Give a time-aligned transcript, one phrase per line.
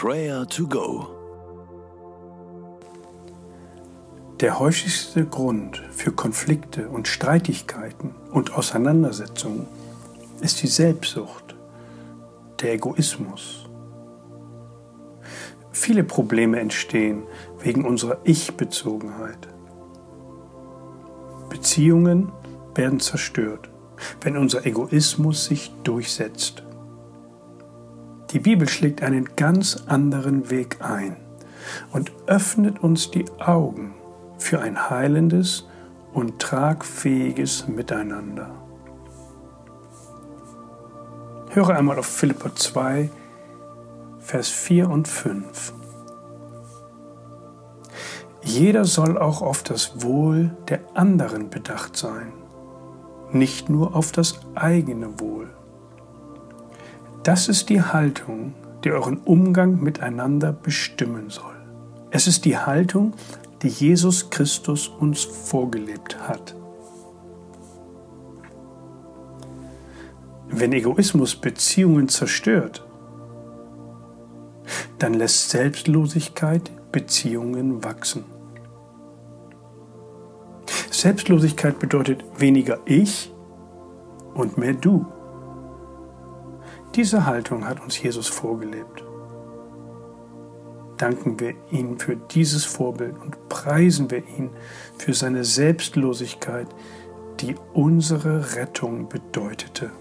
[0.00, 1.08] Prayer to Go.
[4.38, 9.66] Der häufigste Grund für Konflikte und Streitigkeiten und Auseinandersetzungen
[10.40, 11.56] ist die Selbstsucht,
[12.60, 13.68] der Egoismus.
[15.72, 17.24] Viele Probleme entstehen
[17.60, 19.48] wegen unserer Ich-Bezogenheit.
[21.50, 22.30] Beziehungen
[22.76, 23.68] werden zerstört,
[24.20, 26.62] wenn unser Egoismus sich durchsetzt.
[28.32, 31.16] Die Bibel schlägt einen ganz anderen Weg ein
[31.92, 33.94] und öffnet uns die Augen
[34.38, 35.66] für ein heilendes
[36.12, 38.50] und tragfähiges Miteinander.
[41.50, 43.10] Höre einmal auf Philippa 2,
[44.18, 45.72] Vers 4 und 5.
[48.42, 52.32] Jeder soll auch auf das Wohl der anderen bedacht sein,
[53.32, 55.48] nicht nur auf das eigene Wohl.
[57.28, 61.56] Das ist die Haltung, die euren Umgang miteinander bestimmen soll.
[62.10, 63.12] Es ist die Haltung,
[63.60, 66.54] die Jesus Christus uns vorgelebt hat.
[70.48, 72.82] Wenn Egoismus Beziehungen zerstört,
[74.98, 78.24] dann lässt Selbstlosigkeit Beziehungen wachsen.
[80.90, 83.30] Selbstlosigkeit bedeutet weniger ich
[84.32, 85.04] und mehr du.
[86.98, 89.04] Diese Haltung hat uns Jesus vorgelebt.
[90.96, 94.50] Danken wir ihm für dieses Vorbild und preisen wir ihn
[94.98, 96.66] für seine Selbstlosigkeit,
[97.38, 99.92] die unsere Rettung bedeutete.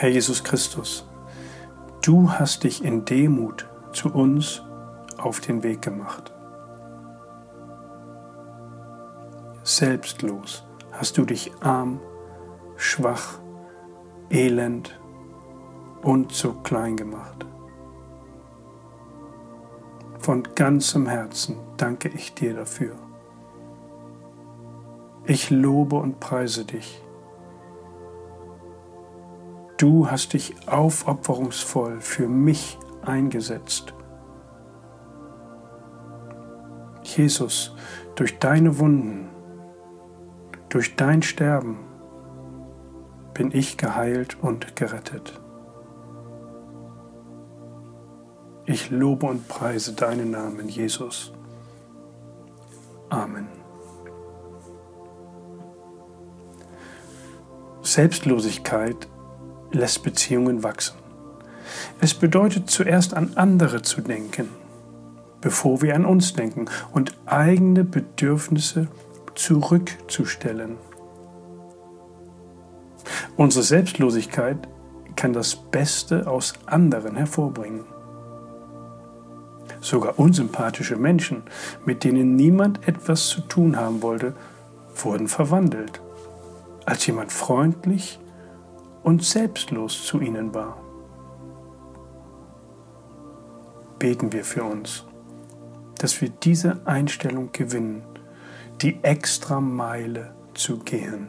[0.00, 1.06] Herr Jesus Christus,
[2.00, 4.62] du hast dich in Demut zu uns
[5.18, 6.32] auf den Weg gemacht.
[9.62, 12.00] Selbstlos hast du dich arm,
[12.76, 13.40] schwach,
[14.30, 14.98] elend
[16.00, 17.44] und zu klein gemacht.
[20.18, 22.96] Von ganzem Herzen danke ich dir dafür.
[25.26, 27.02] Ich lobe und preise dich
[29.80, 33.94] Du hast dich aufopferungsvoll für mich eingesetzt.
[37.02, 37.74] Jesus,
[38.14, 39.30] durch deine Wunden,
[40.68, 41.78] durch dein Sterben
[43.32, 45.40] bin ich geheilt und gerettet.
[48.66, 51.32] Ich lobe und preise deinen Namen, Jesus.
[53.08, 53.48] Amen.
[57.80, 59.08] Selbstlosigkeit
[59.72, 60.96] lässt Beziehungen wachsen.
[62.00, 64.48] Es bedeutet zuerst an andere zu denken,
[65.40, 68.88] bevor wir an uns denken und eigene Bedürfnisse
[69.34, 70.76] zurückzustellen.
[73.36, 74.68] Unsere Selbstlosigkeit
[75.16, 77.84] kann das Beste aus anderen hervorbringen.
[79.80, 81.42] Sogar unsympathische Menschen,
[81.86, 84.34] mit denen niemand etwas zu tun haben wollte,
[84.94, 86.00] wurden verwandelt,
[86.84, 88.18] als jemand freundlich
[89.02, 90.76] und selbstlos zu ihnen war.
[93.98, 95.04] Beten wir für uns,
[95.98, 98.02] dass wir diese Einstellung gewinnen,
[98.80, 101.28] die extra Meile zu gehen.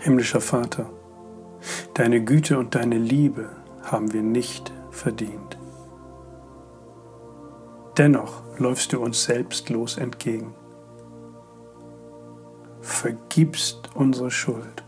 [0.00, 0.90] Himmlischer Vater,
[1.98, 3.48] Deine Güte und deine Liebe
[3.82, 5.58] haben wir nicht verdient.
[7.96, 10.54] Dennoch läufst du uns selbstlos entgegen.
[12.80, 14.84] Vergibst unsere Schuld,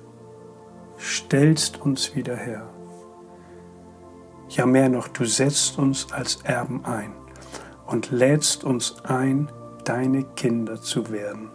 [1.01, 2.69] stellst uns wieder her.
[4.51, 7.13] Ja mehr noch, du setzt uns als Erben ein
[7.87, 9.51] und lädst uns ein,
[9.85, 11.51] deine Kinder zu werden.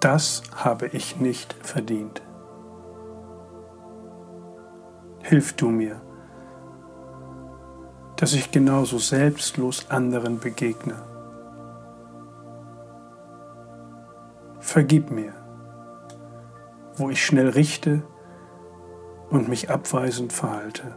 [0.00, 2.23] Das habe ich nicht verdient
[5.34, 6.00] hilf du mir,
[8.14, 10.94] dass ich genauso selbstlos anderen begegne.
[14.60, 15.32] Vergib mir,
[16.94, 18.04] wo ich schnell richte
[19.28, 20.94] und mich abweisend verhalte.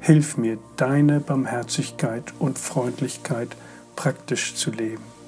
[0.00, 3.56] Hilf mir, deine Barmherzigkeit und Freundlichkeit
[3.94, 5.19] praktisch zu leben.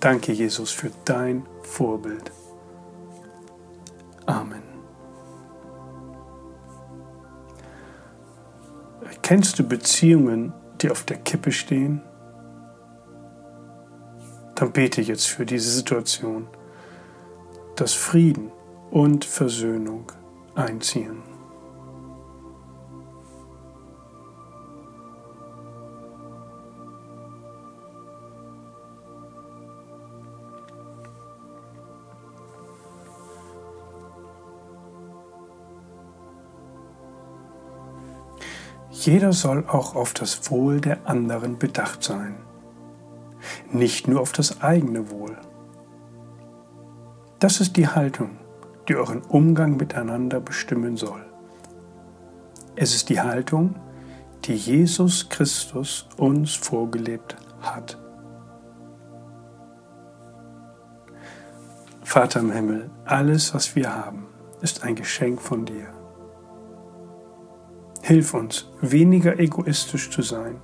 [0.00, 2.32] Danke, Jesus, für dein Vorbild.
[4.24, 4.62] Amen.
[9.20, 12.00] Kennst du Beziehungen, die auf der Kippe stehen?
[14.54, 16.48] Dann bete jetzt für diese Situation,
[17.76, 18.50] dass Frieden
[18.90, 20.10] und Versöhnung
[20.54, 21.22] einziehen.
[39.00, 42.36] Jeder soll auch auf das Wohl der anderen bedacht sein,
[43.72, 45.38] nicht nur auf das eigene Wohl.
[47.38, 48.36] Das ist die Haltung,
[48.88, 51.24] die euren Umgang miteinander bestimmen soll.
[52.76, 53.74] Es ist die Haltung,
[54.44, 57.96] die Jesus Christus uns vorgelebt hat.
[62.02, 64.26] Vater im Himmel, alles, was wir haben,
[64.60, 65.99] ist ein Geschenk von dir.
[68.02, 70.60] Hilf uns, weniger egoistisch zu sein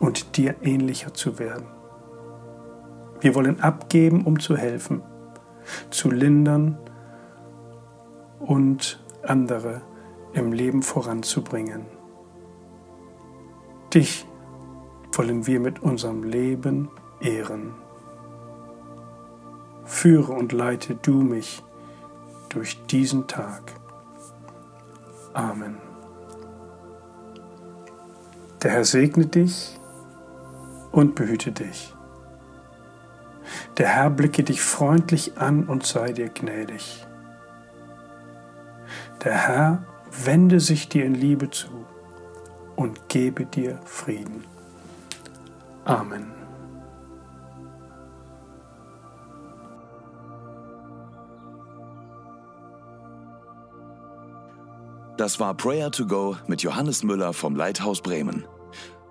[0.00, 1.66] und dir ähnlicher zu werden.
[3.20, 5.02] Wir wollen abgeben, um zu helfen,
[5.90, 6.78] zu lindern
[8.40, 9.82] und andere
[10.32, 11.86] im Leben voranzubringen.
[13.94, 14.26] Dich
[15.12, 16.90] wollen wir mit unserem Leben
[17.20, 17.74] ehren.
[19.84, 21.62] Führe und leite du mich
[22.50, 23.72] durch diesen Tag.
[25.32, 25.85] Amen.
[28.66, 29.78] Der Herr segne dich
[30.90, 31.94] und behüte dich.
[33.78, 37.06] Der Herr blicke dich freundlich an und sei dir gnädig.
[39.22, 39.84] Der Herr
[40.24, 41.68] wende sich dir in Liebe zu
[42.74, 44.42] und gebe dir Frieden.
[45.84, 46.32] Amen.
[55.16, 58.44] Das war Prayer to Go mit Johannes Müller vom Leithaus Bremen.